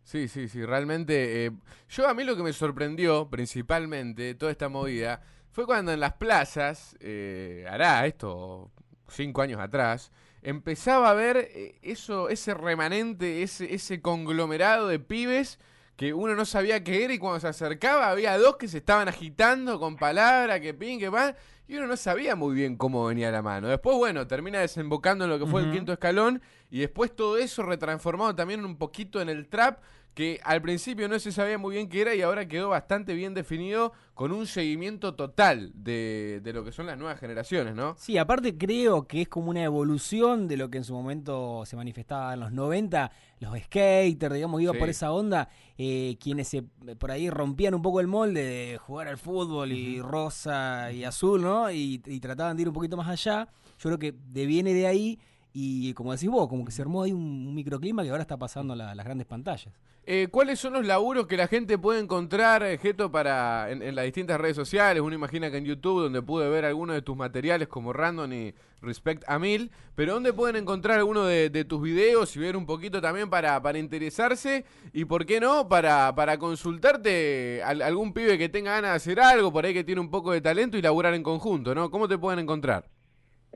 Sí, 0.03 0.27
sí, 0.27 0.47
sí, 0.47 0.63
realmente. 0.65 1.45
eh, 1.45 1.51
yo 1.89 2.07
a 2.07 2.13
mí 2.13 2.23
lo 2.23 2.35
que 2.35 2.43
me 2.43 2.53
sorprendió 2.53 3.29
principalmente 3.29 4.35
toda 4.35 4.51
esta 4.51 4.69
movida 4.69 5.21
fue 5.51 5.65
cuando 5.65 5.91
en 5.91 5.99
las 5.99 6.13
plazas, 6.13 6.95
eh, 6.99 7.65
hará 7.69 8.05
esto 8.05 8.71
cinco 9.07 9.41
años 9.41 9.59
atrás, 9.59 10.11
empezaba 10.41 11.09
a 11.09 11.13
ver 11.13 11.37
eh, 11.37 11.79
eso, 11.81 12.29
ese 12.29 12.53
remanente, 12.53 13.41
ese, 13.41 13.73
ese 13.73 14.01
conglomerado 14.01 14.87
de 14.87 14.99
pibes 14.99 15.59
que 15.95 16.13
uno 16.13 16.35
no 16.35 16.45
sabía 16.45 16.83
qué 16.83 17.03
era 17.03 17.13
y 17.13 17.19
cuando 17.19 17.39
se 17.39 17.47
acercaba 17.47 18.09
había 18.09 18.37
dos 18.37 18.57
que 18.57 18.67
se 18.67 18.79
estaban 18.79 19.07
agitando 19.07 19.79
con 19.79 19.95
palabras, 19.95 20.59
que 20.59 20.73
pin, 20.73 20.99
que 20.99 21.09
pan, 21.09 21.35
y 21.67 21.77
uno 21.77 21.87
no 21.87 21.97
sabía 21.97 22.35
muy 22.35 22.53
bien 22.53 22.75
cómo 22.75 23.05
venía 23.05 23.31
la 23.31 23.41
mano. 23.41 23.67
Después, 23.67 23.97
bueno, 23.97 24.27
termina 24.27 24.59
desembocando 24.59 25.23
en 25.25 25.31
lo 25.31 25.39
que 25.39 25.45
fue 25.45 25.61
el 25.61 25.71
quinto 25.71 25.93
escalón 25.93 26.41
y 26.69 26.79
después 26.79 27.15
todo 27.15 27.37
eso 27.37 27.63
retransformado 27.63 28.35
también 28.35 28.63
un 28.65 28.77
poquito 28.77 29.21
en 29.21 29.29
el 29.29 29.47
trap 29.47 29.79
que 30.15 30.39
al 30.43 30.61
principio 30.61 31.07
no 31.07 31.19
se 31.19 31.31
sabía 31.31 31.57
muy 31.59 31.75
bien 31.75 31.89
qué 31.89 32.01
era 32.01 32.15
y 32.15 32.21
ahora 32.21 32.47
quedó 32.47 32.69
bastante 32.69 33.13
bien 33.13 33.33
definido 33.33 33.91
con 34.13 34.31
un 34.31 34.47
seguimiento 34.47 35.13
total 35.13 35.71
de, 35.75 36.39
de 36.41 36.53
lo 36.53 36.63
que 36.63 36.71
son 36.71 36.85
las 36.87 36.97
nuevas 36.97 37.19
generaciones, 37.19 37.75
¿no? 37.75 37.95
Sí, 37.99 38.17
aparte 38.17 38.57
creo 38.57 39.07
que 39.07 39.21
es 39.23 39.27
como 39.27 39.49
una 39.49 39.61
evolución 39.63 40.47
de 40.47 40.55
lo 40.57 40.69
que 40.71 40.77
en 40.77 40.85
su 40.85 40.93
momento 40.93 41.63
se 41.65 41.75
manifestaba 41.75 42.33
en 42.33 42.39
los 42.39 42.53
90, 42.53 43.11
los 43.41 43.59
skaters, 43.59 44.33
digamos, 44.33 44.61
iba 44.61 44.71
Sí. 44.71 44.79
por 44.79 44.89
esa 44.89 45.11
onda, 45.11 45.49
eh, 45.77 46.15
quienes 46.19 46.47
se, 46.47 46.63
por 46.97 47.11
ahí 47.11 47.29
rompían 47.29 47.75
un 47.75 47.81
poco 47.81 47.99
el 47.99 48.07
molde 48.07 48.41
de 48.41 48.77
jugar 48.77 49.09
al 49.09 49.17
fútbol 49.17 49.73
y 49.73 50.01
rosa 50.01 50.93
y 50.93 51.03
azul, 51.03 51.41
¿no? 51.41 51.69
Y, 51.69 52.01
y 52.05 52.19
trataban 52.21 52.55
de 52.55 52.61
ir 52.63 52.67
un 52.69 52.73
poquito 52.73 52.95
más 52.95 53.09
allá. 53.09 53.49
Yo 53.79 53.89
creo 53.89 53.99
que 53.99 54.15
deviene 54.29 54.73
de 54.73 54.87
ahí 54.87 55.19
y 55.57 55.93
como 55.93 56.11
decís 56.11 56.29
vos, 56.29 56.49
como 56.49 56.65
que 56.65 56.71
se 56.73 56.81
armó 56.81 57.03
ahí 57.03 57.13
un, 57.13 57.55
microclima 57.55 58.03
que 58.03 58.09
ahora 58.09 58.23
está 58.23 58.35
pasando 58.35 58.73
a 58.73 58.75
la- 58.75 58.93
las 58.93 59.05
grandes 59.05 59.25
pantallas. 59.25 59.73
Eh, 60.05 60.27
¿Cuáles 60.29 60.59
son 60.59 60.73
los 60.73 60.85
laburos 60.85 61.27
que 61.27 61.37
la 61.37 61.47
gente 61.47 61.77
puede 61.77 62.01
encontrar, 62.01 62.61
eh, 62.61 62.77
Geto, 62.77 63.09
para, 63.09 63.71
en, 63.71 63.95
las 63.95 64.03
distintas 64.03 64.39
redes 64.39 64.57
sociales? 64.57 65.01
Uno 65.01 65.15
imagina 65.15 65.49
que 65.49 65.55
en 65.57 65.63
YouTube, 65.63 66.01
donde 66.03 66.21
pude 66.21 66.49
ver 66.49 66.65
algunos 66.65 66.93
de 66.97 67.01
tus 67.01 67.15
materiales 67.15 67.69
como 67.69 67.93
Random 67.93 68.31
y 68.33 68.53
Respect 68.81 69.23
a 69.27 69.39
Mil, 69.39 69.71
pero 69.95 70.13
¿dónde 70.15 70.33
pueden 70.33 70.57
encontrar 70.57 70.99
alguno 70.99 71.23
de, 71.23 71.49
tus 71.63 71.81
videos 71.81 72.35
y 72.35 72.39
ver 72.39 72.57
un 72.57 72.65
poquito 72.65 72.99
también 72.99 73.29
para, 73.29 73.61
para 73.61 73.79
interesarse? 73.79 74.65
Y 74.91 75.05
por 75.05 75.25
qué 75.25 75.39
no, 75.39 75.69
para, 75.69 76.13
para 76.15 76.37
consultarte 76.37 77.63
al- 77.63 77.81
algún 77.81 78.11
pibe 78.13 78.37
que 78.37 78.49
tenga 78.49 78.71
ganas 78.71 78.91
de 78.91 78.95
hacer 78.97 79.19
algo, 79.21 79.53
por 79.53 79.65
ahí 79.65 79.73
que 79.73 79.85
tiene 79.85 80.01
un 80.01 80.11
poco 80.11 80.33
de 80.33 80.41
talento 80.41 80.77
y 80.77 80.81
laburar 80.81 81.13
en 81.13 81.23
conjunto, 81.23 81.73
¿no? 81.73 81.89
¿Cómo 81.89 82.09
te 82.09 82.17
pueden 82.17 82.39
encontrar? 82.39 82.89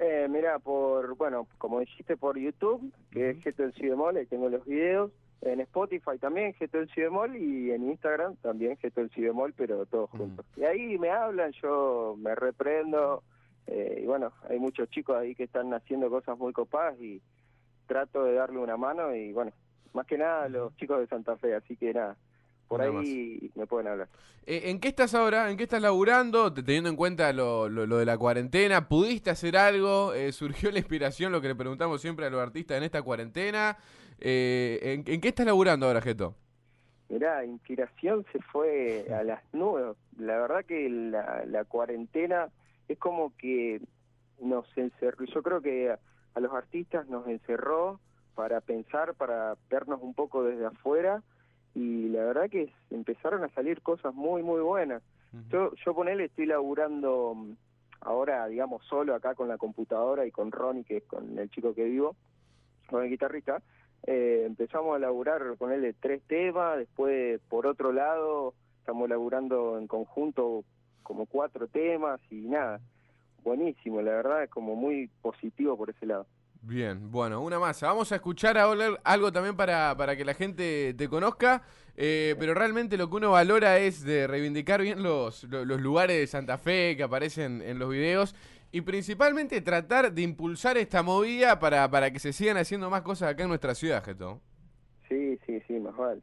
Eh, 0.01 0.27
mira, 0.29 0.59
por, 0.59 1.15
bueno, 1.17 1.45
como 1.57 1.81
dijiste, 1.81 2.15
por 2.15 2.37
YouTube, 2.37 2.93
que 3.11 3.31
es 3.31 3.43
Geto 3.43 3.63
en 3.63 3.73
Si 3.73 3.87
bemol, 3.87 4.15
ahí 4.15 4.25
tengo 4.25 4.49
los 4.49 4.65
videos. 4.65 5.11
En 5.41 5.59
Spotify 5.61 6.17
también, 6.19 6.53
Geto 6.53 6.79
en 6.79 6.87
Si 6.89 7.01
bemol, 7.01 7.35
y 7.35 7.71
en 7.71 7.89
Instagram 7.89 8.37
también, 8.37 8.77
Geto 8.77 9.01
en 9.01 9.09
Si 9.09 9.21
bemol, 9.21 9.53
pero 9.53 9.85
todos 9.85 10.09
juntos. 10.09 10.45
Y 10.55 10.63
ahí 10.63 10.97
me 10.97 11.09
hablan, 11.09 11.51
yo 11.61 12.15
me 12.17 12.33
reprendo, 12.33 13.23
eh, 13.67 13.99
y 14.03 14.05
bueno, 14.05 14.31
hay 14.49 14.57
muchos 14.59 14.89
chicos 14.89 15.17
ahí 15.17 15.35
que 15.35 15.43
están 15.43 15.73
haciendo 15.73 16.09
cosas 16.09 16.37
muy 16.37 16.53
copadas 16.53 16.99
y 16.99 17.21
trato 17.87 18.23
de 18.23 18.33
darle 18.33 18.59
una 18.59 18.77
mano, 18.77 19.13
y 19.13 19.33
bueno, 19.33 19.51
más 19.93 20.05
que 20.05 20.17
nada 20.17 20.47
los 20.47 20.75
chicos 20.77 20.99
de 20.99 21.07
Santa 21.07 21.35
Fe, 21.37 21.55
así 21.55 21.75
que 21.75 21.93
nada, 21.93 22.15
por 22.69 22.79
Nada 22.79 22.91
ahí 23.01 23.51
me 23.55 23.67
pueden 23.67 23.87
hablar. 23.89 24.07
Eh, 24.45 24.69
¿En 24.69 24.79
qué 24.79 24.87
estás 24.87 25.13
ahora? 25.13 25.51
¿En 25.51 25.57
qué 25.57 25.63
estás 25.63 25.81
laburando? 25.81 26.53
Te- 26.53 26.63
Teniendo 26.63 26.89
en 26.89 26.95
cuenta 26.95 27.33
lo, 27.33 27.67
lo- 27.67 27.85
lo 27.85 27.97
de 27.97 28.05
la 28.05 28.17
cuarentena, 28.17 28.87
¿pudiste 28.87 29.29
hacer 29.31 29.57
algo? 29.57 30.13
Eh, 30.13 30.31
¿Surgió 30.31 30.71
la 30.71 30.79
inspiración, 30.79 31.31
lo 31.33 31.41
que 31.41 31.49
le 31.49 31.55
preguntamos 31.55 31.99
siempre 31.99 32.25
a 32.25 32.29
los 32.29 32.39
artistas 32.41 32.77
en 32.77 32.83
esta 32.83 33.01
cuarentena? 33.01 33.77
Eh, 34.19 34.79
¿en, 34.81 35.03
en 35.13 35.19
qué 35.19 35.27
estás 35.27 35.45
laburando 35.45 35.87
ahora, 35.87 36.01
Geto? 36.01 36.35
Mirá, 37.09 37.43
inspiración 37.43 38.25
se 38.31 38.39
fue 38.39 39.07
a 39.13 39.23
las 39.23 39.41
nubes. 39.51 39.97
La 40.17 40.37
verdad 40.39 40.63
que 40.65 40.87
la, 40.89 41.43
la 41.47 41.65
cuarentena 41.65 42.49
es 42.87 42.97
como 42.99 43.35
que 43.35 43.81
nos 44.39 44.65
encerró. 44.77 45.25
Yo 45.25 45.41
creo 45.41 45.61
que 45.61 45.89
a, 45.91 45.99
a 46.35 46.39
los 46.39 46.53
artistas 46.53 47.07
nos 47.07 47.27
encerró 47.27 47.99
para 48.35 48.61
pensar, 48.61 49.15
para 49.15 49.57
vernos 49.69 49.99
un 50.01 50.13
poco 50.13 50.43
desde 50.43 50.65
afuera 50.67 51.23
y 51.75 52.09
la 52.09 52.23
verdad 52.23 52.49
que 52.49 52.71
empezaron 52.89 53.43
a 53.43 53.49
salir 53.49 53.81
cosas 53.81 54.13
muy, 54.13 54.43
muy 54.43 54.61
buenas. 54.61 55.03
Yo, 55.49 55.71
yo 55.85 55.93
ponele, 55.93 56.25
estoy 56.25 56.47
laburando 56.47 57.35
mm, 57.35 57.51
ahora, 58.01 58.47
digamos, 58.47 58.83
solo 58.85 59.13
acá 59.13 59.35
con 59.35 59.47
la 59.47 59.57
computadora 59.57 60.25
y 60.25 60.31
con 60.31 60.51
Ronnie, 60.51 60.83
que 60.83 60.97
es 60.97 61.03
con 61.03 61.37
el 61.37 61.49
chico 61.51 61.75
que 61.75 61.83
vivo, 61.85 62.15
con 62.89 63.03
el 63.03 63.09
guitarrista. 63.09 63.61
Eh, 64.07 64.43
empezamos 64.45 64.95
a 64.95 64.99
laburar, 64.99 65.41
ponerle 65.57 65.93
tres 65.93 66.23
temas, 66.23 66.77
después 66.77 67.39
por 67.49 67.67
otro 67.67 67.91
lado 67.91 68.53
estamos 68.79 69.07
laburando 69.09 69.77
en 69.77 69.87
conjunto 69.87 70.63
como 71.03 71.25
cuatro 71.25 71.67
temas 71.67 72.19
y 72.31 72.47
nada, 72.47 72.79
buenísimo, 73.43 74.01
la 74.01 74.11
verdad 74.11 74.43
es 74.43 74.49
como 74.49 74.75
muy 74.75 75.09
positivo 75.21 75.77
por 75.77 75.89
ese 75.89 76.05
lado. 76.05 76.25
Bien, 76.61 77.09
bueno, 77.09 77.41
una 77.41 77.57
masa. 77.57 77.87
Vamos 77.87 78.11
a 78.11 78.15
escuchar 78.15 78.57
ahora 78.57 78.99
algo 79.03 79.31
también 79.31 79.55
para, 79.55 79.95
para 79.95 80.15
que 80.17 80.25
la 80.25 80.33
gente 80.33 80.93
te 80.93 81.07
conozca, 81.07 81.63
eh, 81.95 82.35
pero 82.37 82.53
realmente 82.53 82.97
lo 82.97 83.09
que 83.09 83.15
uno 83.15 83.31
valora 83.31 83.79
es 83.79 84.03
de 84.03 84.27
reivindicar 84.27 84.81
bien 84.81 85.01
los, 85.01 85.45
lo- 85.45 85.63
los, 85.65 85.79
lugares 85.79 86.17
de 86.17 86.27
Santa 86.27 86.57
Fe 86.57 86.95
que 86.97 87.03
aparecen 87.03 87.61
en 87.61 87.79
los 87.79 87.89
videos 87.89 88.35
y 88.71 88.81
principalmente 88.81 89.61
tratar 89.61 90.11
de 90.11 90.21
impulsar 90.21 90.77
esta 90.77 91.01
movida 91.01 91.59
para, 91.59 91.89
para 91.89 92.11
que 92.11 92.19
se 92.19 92.33
sigan 92.33 92.57
haciendo 92.57 92.89
más 92.89 93.01
cosas 93.03 93.29
acá 93.31 93.43
en 93.43 93.49
nuestra 93.49 93.73
ciudad, 93.73 94.03
Geto. 94.03 94.41
Sí, 95.07 95.39
sí, 95.45 95.59
sí, 95.67 95.73
más 95.79 95.95
vale. 95.95 96.21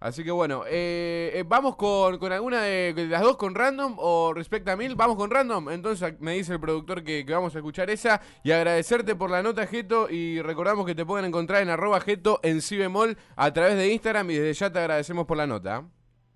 Así 0.00 0.24
que 0.24 0.30
bueno, 0.30 0.64
eh, 0.66 1.30
eh, 1.34 1.44
vamos 1.46 1.76
con, 1.76 2.18
con 2.18 2.32
alguna 2.32 2.62
de, 2.62 2.94
las 3.06 3.20
dos 3.20 3.36
con 3.36 3.54
random 3.54 3.96
o 3.98 4.32
respecto 4.34 4.70
a 4.70 4.76
mil, 4.76 4.96
vamos 4.96 5.16
con 5.16 5.30
random. 5.30 5.68
Entonces 5.68 6.18
me 6.20 6.32
dice 6.32 6.54
el 6.54 6.60
productor 6.60 7.04
que, 7.04 7.22
vamos 7.28 7.54
a 7.54 7.58
escuchar 7.58 7.90
esa 7.90 8.22
y 8.42 8.50
agradecerte 8.50 9.14
por 9.14 9.30
la 9.30 9.42
nota 9.42 9.66
Geto 9.66 10.08
y 10.08 10.40
recordamos 10.40 10.86
que 10.86 10.94
te 10.94 11.04
pueden 11.04 11.26
encontrar 11.26 11.60
en 11.60 11.68
arroba 11.68 12.00
Geto 12.00 12.40
en 12.42 12.62
si 12.62 12.78
bemol 12.78 13.18
a 13.36 13.52
través 13.52 13.76
de 13.76 13.92
Instagram 13.92 14.30
y 14.30 14.36
desde 14.36 14.54
ya 14.54 14.72
te 14.72 14.78
agradecemos 14.78 15.26
por 15.26 15.36
la 15.36 15.46
nota. 15.46 15.84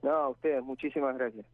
No, 0.02 0.10
a 0.10 0.28
ustedes, 0.28 0.62
muchísimas 0.62 1.16
gracias. 1.16 1.46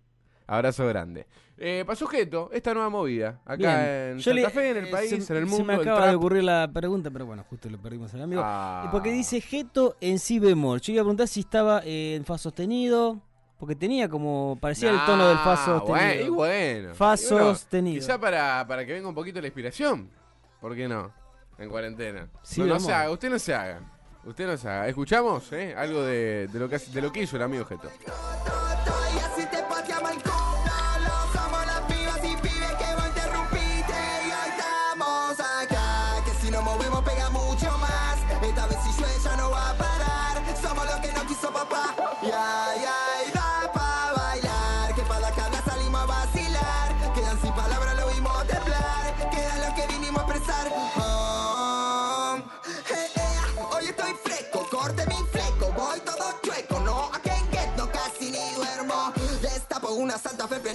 Abrazo 0.52 0.86
grande. 0.86 1.26
Eh, 1.56 1.84
pasó 1.86 2.06
Geto, 2.06 2.50
esta 2.52 2.72
nueva 2.74 2.88
movida, 2.88 3.40
acá 3.44 3.56
Bien. 3.56 3.70
en 4.12 4.18
Yo 4.18 4.32
Santa 4.32 4.48
le- 4.48 4.50
Fe, 4.50 4.70
en 4.70 4.76
el 4.78 4.86
eh, 4.86 4.90
país, 4.90 5.10
se, 5.10 5.16
en 5.16 5.38
el 5.42 5.44
se 5.44 5.50
mundo. 5.50 5.64
me 5.64 5.74
el 5.74 5.80
acaba 5.82 5.98
de 6.00 6.04
trap. 6.06 6.16
ocurrir 6.16 6.42
la 6.44 6.70
pregunta, 6.72 7.10
pero 7.10 7.26
bueno, 7.26 7.44
justo 7.48 7.68
lo 7.70 7.78
perdimos 7.78 8.12
al 8.14 8.22
amigo. 8.22 8.42
Ah. 8.44 8.88
Porque 8.90 9.12
dice 9.12 9.40
Geto 9.40 9.96
en 10.00 10.18
si 10.18 10.38
bemol. 10.38 10.80
Yo 10.80 10.92
iba 10.92 11.02
a 11.02 11.04
preguntar 11.04 11.28
si 11.28 11.40
estaba 11.40 11.82
eh, 11.84 12.14
en 12.16 12.24
fa 12.24 12.36
sostenido. 12.38 13.20
Porque 13.58 13.76
tenía 13.76 14.08
como. 14.08 14.56
parecía 14.58 14.90
el 14.90 15.04
tono 15.04 15.28
del 15.28 15.36
fa 15.36 15.50
Nah, 15.54 15.56
sostenido. 15.66 15.86
bueno, 15.86 16.22
y 16.22 16.28
bueno. 16.30 16.94
Fa 16.94 17.14
Y 17.14 17.28
bueno, 17.30 17.54
sostenido. 17.54 18.00
Quizá 18.00 18.18
para, 18.18 18.66
para 18.66 18.86
que 18.86 18.94
venga 18.94 19.06
un 19.06 19.14
poquito 19.14 19.38
la 19.38 19.46
inspiración. 19.48 20.08
¿Por 20.62 20.74
qué 20.74 20.88
no? 20.88 21.12
En 21.58 21.68
cuarentena. 21.68 22.26
Sí, 22.42 22.62
no, 22.62 22.66
no 22.68 22.72
vamos. 22.72 22.86
se 22.86 22.92
haga, 22.94 23.10
usted 23.10 23.28
no 23.28 23.38
se 23.38 23.54
haga. 23.54 23.80
Usted 24.24 24.46
no 24.46 24.56
se 24.56 24.66
haga. 24.66 24.88
¿Escuchamos? 24.88 25.52
eh? 25.52 25.74
Algo 25.76 26.02
de, 26.04 26.48
de 26.48 26.58
lo 26.58 26.70
que, 26.70 26.76
hace- 26.76 26.90
de 26.90 27.02
lo 27.02 27.12
que 27.12 27.22
hizo 27.22 27.36
el 27.36 27.42
amigo 27.42 27.66
Geto. 27.66 27.90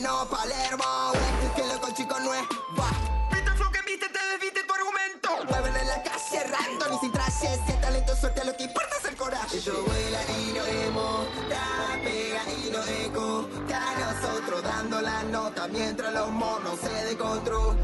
Pleno 0.05 0.25
Palermo 0.29 1.13
Que 1.55 1.65
loco 1.65 1.88
el 1.88 1.93
chico 1.95 2.19
no 2.19 2.31
es 2.35 2.43
va. 2.77 2.91
Viste 3.31 3.51
flow 3.53 3.71
que 3.71 3.81
viste, 3.89 4.07
te 4.07 4.19
desviste 4.33 4.62
tu 4.63 4.74
argumento. 4.75 5.29
Mueven 5.50 5.75
en 5.75 5.88
la 5.88 6.03
calle 6.03 6.43
random 6.43 6.93
y 6.93 7.00
sin 7.00 7.12
traje 7.12 7.59
Si 7.65 7.71
el 7.71 7.81
talento 7.81 8.15
suelta 8.15 8.43
lo 8.43 8.55
que 8.55 8.63
importa 8.65 8.95
es 9.00 9.05
el 9.09 9.15
coraje. 9.15 9.59
Yo 9.62 9.74
vuela 9.83 10.19
y 10.38 10.53
no 10.53 10.63
emo, 10.63 11.25
da 11.50 11.97
pega 12.03 12.43
y 12.53 12.69
no 12.69 12.83
eco 12.83 13.50
Ya 13.67 13.81
nosotros 13.97 14.62
dando 14.62 15.01
la 15.01 15.24
nota 15.24 15.67
mientras 15.69 16.13
los 16.13 16.29
monos 16.29 16.79
se 16.79 17.05
descontrolan. 17.05 17.77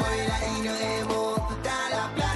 Vuela 0.00 0.38
y 0.48 0.60
no 0.62 0.74
emo, 0.74 1.48
da 1.62 1.90
la 1.90 2.14
plaza 2.16 2.35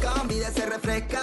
refresco, 0.00 0.28
vida 0.28 0.50
se 0.50 0.66
refresca. 0.66 1.20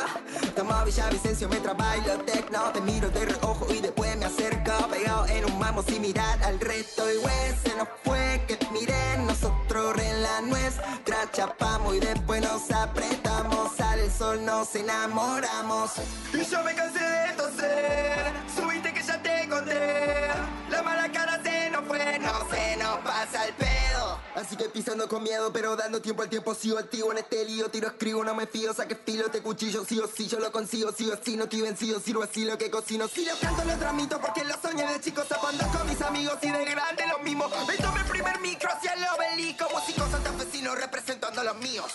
Tomo 0.56 0.86
Villavicencio 0.86 1.48
mientras 1.50 1.78
bailo 1.78 2.20
tecno 2.20 2.72
Te 2.72 2.82
miro 2.82 3.10
de 3.10 3.26
reojo 3.26 3.68
y 3.74 3.82
después 3.82 4.16
me 4.18 4.26
acerco. 4.26 4.88
Pegado 4.90 5.26
en 5.28 5.46
un 5.46 5.60
mamo 5.60 5.84
sin 5.84 6.02
mirar 6.02 6.42
al 6.44 6.60
resto. 6.60 7.10
Y 7.12 7.18
güey, 7.18 7.56
se 7.64 7.76
nos 7.76 7.88
fue 8.04 8.44
que 8.48 8.58
miren 8.72 9.26
Nosotros 9.26 9.98
en 9.98 10.24
la 10.24 10.42
nuestra. 10.42 11.32
Chapamos 11.32 11.96
Y 11.96 12.00
después 12.00 12.42
nos 12.42 12.72
apretamos. 12.72 13.72
El 14.00 14.12
sol, 14.12 14.46
nos 14.46 14.76
enamoramos. 14.76 15.92
Y 16.34 16.46
yo 16.46 16.64
me 16.64 16.74
cansé 16.74 17.00
de 17.00 17.34
toser. 17.36 18.32
Subiste 18.56 18.94
que 18.94 19.04
ya 19.04 19.22
te 19.22 19.50
conté. 19.50 20.28
La 20.70 20.82
mala 20.84 21.12
cara 21.12 21.42
se 21.44 21.70
nos 21.70 21.86
fue 21.86 22.20
No 22.20 22.32
se 22.50 22.78
nos 22.78 22.98
pasa 23.00 23.46
el 23.46 23.54
pedo 23.56 24.09
Así 24.36 24.56
que 24.56 24.66
pisando 24.70 25.08
con 25.08 25.24
miedo 25.24 25.52
pero 25.52 25.76
dando 25.76 26.02
tiempo 26.02 26.22
al 26.22 26.30
tiempo 26.30 26.54
Sigo 26.54 26.78
activo 26.78 27.12
en 27.12 27.20
este 27.20 27.44
lío, 27.46 27.70
tiro, 27.70 27.88
escribo, 27.88 28.24
no 28.24 28.36
me 28.36 28.48
fío 28.48 28.74
Saque 28.74 28.96
filo, 28.96 29.26
este 29.26 29.42
cuchillo, 29.42 29.84
sí 29.86 30.00
o 30.00 30.08
sí 30.08 30.28
Yo 30.28 30.40
lo 30.40 30.52
consigo, 30.52 30.92
sí 30.92 31.10
o 31.10 31.18
sí, 31.24 31.36
no 31.36 31.46
estoy 31.46 31.62
vencido 31.62 32.00
Sirvo 32.00 32.24
así 32.24 32.46
lo 32.46 32.58
que 32.58 32.70
cocino 32.70 33.08
Si 33.08 33.26
lo 33.26 33.36
canto 33.40 33.64
lo 33.66 33.76
transmito 33.78 34.20
porque 34.22 34.44
lo 34.44 34.54
soñé 34.62 34.86
de 34.92 35.00
chico 35.02 35.24
Zapando 35.24 35.66
con 35.68 35.88
mis 35.88 36.02
amigos 36.02 36.38
y 36.42 36.52
de 36.52 36.66
grande 36.66 37.04
lo 37.08 37.24
mismo 37.24 37.46
Me 37.68 37.76
tomé 37.78 38.02
el 38.02 38.08
primer 38.08 38.40
micro 38.40 38.70
hacia 38.72 38.94
el 38.94 39.04
obelisco 39.04 39.66
Músico 39.74 40.08
santafesino 40.10 40.76
representando 40.76 41.42
a 41.42 41.44
los 41.44 41.58
míos 41.58 41.92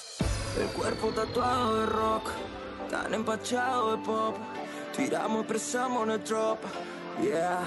El 0.61 0.69
cuerpo 0.69 1.09
tatuado 1.11 1.81
de 1.81 1.87
rock, 1.87 2.31
tan 2.91 3.15
empachado 3.15 3.97
de 3.97 4.05
pop. 4.05 4.37
Tiramos, 4.97 5.41
expresamos 5.41 6.07
nuestro 6.07 6.39
drop, 6.39 6.59
yeah. 7.21 7.61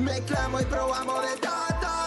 Mezclamos 0.00 0.62
y 0.62 0.64
probamos 0.64 1.22
de 1.22 1.36
todo, 1.36 2.03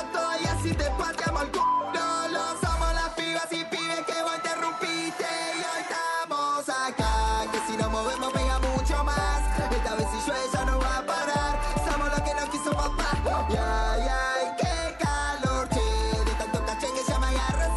Y 0.58 0.60
así 0.60 0.74
te 0.74 0.90
pateamos 0.98 1.44
el 1.44 1.52
culo 1.52 2.28
Lo 2.32 2.46
somos 2.60 2.94
las 2.94 3.10
pibas 3.16 3.48
y 3.52 3.64
pibes 3.66 4.02
que 4.08 4.24
vos 4.24 4.36
interrumpiste. 4.38 5.26
Y 5.54 5.60
hoy 5.60 5.82
estamos 5.82 6.70
acá 6.70 7.46
Que 7.52 7.60
si 7.68 7.78
nos 7.78 7.92
movemos 7.92 8.34
pega 8.34 8.60
mucho 8.60 9.04
más. 9.04 9.42
Esta 9.72 9.96
vez 9.96 10.08
si 10.12 10.18
llueve 10.28 10.46
ya 10.52 10.66
no 10.66 10.80
va 10.80 10.98
a 10.98 11.06
parar. 11.06 11.60
Somos 11.88 12.10
los 12.10 12.22
que 12.22 12.34
no 12.34 12.52
quiso 12.52 12.72
papá. 12.72 13.48
Ya, 13.50 13.98
ya, 13.98 14.22
y 14.44 14.56
qué 14.58 15.06
calor, 15.06 15.70
che. 15.70 16.24
De 16.26 16.32
tanto 16.40 16.66
caché 16.66 16.88
que 16.88 17.04
ya 17.08 17.20
me 17.20 17.28
agarré. 17.28 17.68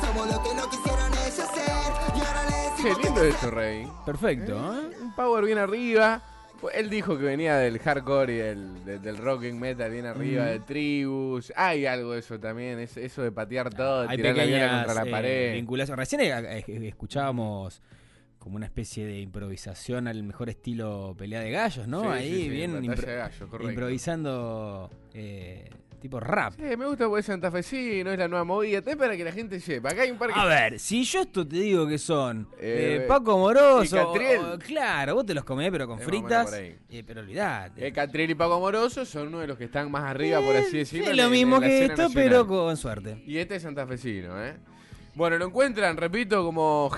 Somos 0.00 0.26
los 0.26 0.38
que 0.38 0.54
no 0.54 0.70
quisieron 0.70 1.12
ellos 1.12 1.48
ser 1.54 1.92
Y 2.14 2.20
ahora 2.20 2.42
le 2.44 2.82
Qué 2.82 2.88
decimos 2.88 2.96
que 2.98 3.02
lindo 3.04 3.20
no 3.20 3.26
esto, 3.26 3.50
Rey. 3.50 3.92
Perfecto, 4.06 4.74
¿eh? 4.74 4.96
Un 5.02 5.14
power 5.14 5.44
bien 5.44 5.58
arriba. 5.58 6.22
Él 6.74 6.90
dijo 6.90 7.16
que 7.18 7.24
venía 7.24 7.56
del 7.56 7.78
hardcore 7.78 8.32
y 8.34 8.36
del, 8.38 8.84
de- 8.84 8.98
del 8.98 9.16
rock 9.18 9.44
and 9.44 9.60
metal 9.60 9.90
bien 9.90 10.06
arriba, 10.06 10.46
de 10.46 10.60
tribus. 10.60 11.52
Hay 11.56 11.86
algo 11.86 12.12
de 12.12 12.20
eso 12.20 12.38
también, 12.40 12.78
es- 12.78 12.96
eso 12.96 13.22
de 13.22 13.30
patear 13.32 13.72
todo, 13.72 14.08
Hay 14.08 14.16
tirar 14.16 14.36
la 14.36 14.44
viola 14.44 14.58
pequeñas 14.60 14.86
contra 14.86 15.04
la 15.04 15.08
eh, 15.08 15.12
pared. 15.12 15.54
vinculaciones. 15.54 15.98
Recién 15.98 16.20
escuchábamos 16.84 17.82
como 18.38 18.56
una 18.56 18.66
especie 18.66 19.04
de 19.06 19.18
improvisación 19.20 20.06
al 20.08 20.22
mejor 20.22 20.48
estilo 20.48 21.14
pelea 21.18 21.40
de 21.40 21.50
gallos, 21.50 21.88
¿no? 21.88 22.02
Sí, 22.02 22.08
Ahí 22.08 22.32
sí, 22.32 22.42
sí, 22.44 22.48
bien 22.48 22.80
impro- 22.82 23.60
de 23.60 23.68
improvisando 23.72 24.90
eh, 25.14 25.68
tipo 25.98 26.20
rap. 26.20 26.54
Sí, 26.56 26.76
me 26.76 26.86
gusta 26.86 27.06
porque 27.06 27.20
es 27.20 27.26
santafesino, 27.26 28.12
es 28.12 28.18
la 28.18 28.28
nueva 28.28 28.44
movida. 28.44 28.82
Te 28.82 28.96
para 28.96 29.16
que 29.16 29.24
la 29.24 29.32
gente 29.32 29.58
sepa. 29.60 29.90
Acá 29.90 30.02
hay 30.02 30.10
un 30.10 30.18
par 30.18 30.32
que... 30.32 30.38
A 30.38 30.44
ver, 30.44 30.78
si 30.78 31.04
yo 31.04 31.20
esto 31.22 31.46
te 31.46 31.56
digo 31.56 31.86
que 31.86 31.98
son 31.98 32.48
Eh, 32.58 33.00
eh, 33.02 33.04
Paco 33.08 33.38
Moroso, 33.38 34.12
o- 34.12 34.58
claro, 34.58 35.14
vos 35.14 35.26
te 35.26 35.34
los 35.34 35.44
comés 35.44 35.70
pero 35.70 35.86
con 35.86 35.98
Es 35.98 36.04
fritas, 36.04 36.52
eh, 36.54 36.78
pero 37.06 37.20
olvidate. 37.20 37.92
Catriel 37.92 38.30
y 38.30 38.34
Paco 38.34 38.54
Amoroso 38.54 39.04
son 39.04 39.28
uno 39.28 39.40
de 39.40 39.46
los 39.46 39.58
que 39.58 39.64
están 39.64 39.90
más 39.90 40.04
arriba, 40.04 40.40
por 40.40 40.56
así 40.56 40.78
decirlo. 40.78 41.10
es 41.10 41.16
lo 41.16 41.24
en 41.24 41.30
mismo 41.30 41.60
que 41.60 41.84
esto, 41.84 42.02
nacional. 42.02 42.12
pero 42.14 42.46
con 42.46 42.76
suerte. 42.76 43.22
Y 43.26 43.38
este 43.38 43.56
es 43.56 43.62
santafesino, 43.62 44.44
¿eh? 44.44 44.56
Bueno, 45.14 45.38
lo 45.38 45.46
encuentran, 45.46 45.96
repito, 45.96 46.44
como 46.44 46.90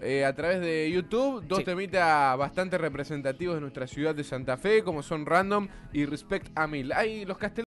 eh, 0.00 0.24
a 0.24 0.32
través 0.36 0.60
de 0.60 0.88
YouTube. 0.88 1.42
Dos 1.48 1.58
Sí. 1.58 1.64
temitas 1.64 2.38
bastante 2.38 2.78
representativos 2.78 3.56
de 3.56 3.60
nuestra 3.60 3.88
ciudad 3.88 4.14
de 4.14 4.22
Santa 4.22 4.56
Fe, 4.56 4.84
como 4.84 5.02
son 5.02 5.26
Random 5.26 5.66
y 5.92 6.06
Respect 6.06 6.46
a 6.56 6.68
Mil. 6.68 6.92
Hay 6.92 7.24
los 7.24 7.36
castellanos. 7.38 7.65